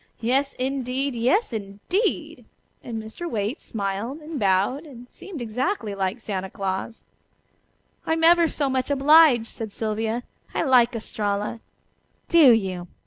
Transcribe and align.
Yes, 0.19 0.53
indeed! 0.53 1.13
Yes, 1.13 1.53
indeed!" 1.53 2.45
and 2.83 2.99
Mr. 2.99 3.29
Waite 3.29 3.61
smiled 3.61 4.17
and 4.21 4.39
bowed, 4.39 4.83
and 4.87 5.07
seemed 5.07 5.43
exactly 5.43 5.93
like 5.93 6.19
Santa 6.19 6.49
Claus. 6.49 7.03
"I'm 8.07 8.23
ever 8.23 8.47
so 8.47 8.67
much 8.67 8.89
obliged," 8.89 9.45
said 9.45 9.71
Sylvia. 9.71 10.23
"I 10.55 10.63
like 10.63 10.95
Estralla." 10.95 11.59
"Do 12.29 12.51
you? 12.51 12.87